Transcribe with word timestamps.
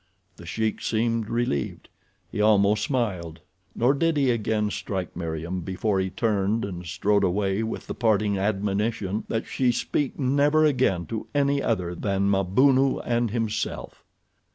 The 0.37 0.47
Sheik 0.47 0.81
seemed 0.81 1.29
relieved. 1.29 1.87
He 2.31 2.41
almost 2.41 2.85
smiled, 2.85 3.39
nor 3.75 3.93
did 3.93 4.17
he 4.17 4.31
again 4.31 4.71
strike 4.71 5.15
Meriem 5.15 5.61
before 5.61 5.99
he 5.99 6.09
turned 6.09 6.65
and 6.65 6.87
strode 6.87 7.23
away 7.23 7.61
with 7.61 7.85
the 7.85 7.93
parting 7.93 8.35
admonition 8.35 9.25
that 9.27 9.45
she 9.45 9.71
speak 9.71 10.17
never 10.17 10.65
again 10.65 11.05
to 11.05 11.27
any 11.35 11.61
other 11.61 11.93
than 11.93 12.27
Mabunu 12.31 12.97
and 13.05 13.29
himself. 13.29 14.03